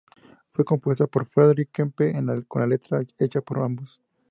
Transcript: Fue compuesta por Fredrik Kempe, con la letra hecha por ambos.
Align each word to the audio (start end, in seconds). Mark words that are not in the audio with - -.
Fue 0.51 0.65
compuesta 0.65 1.05
por 1.05 1.27
Fredrik 1.27 1.69
Kempe, 1.71 2.15
con 2.47 2.61
la 2.63 2.67
letra 2.67 3.03
hecha 3.19 3.39
por 3.41 3.59
ambos. 3.59 4.01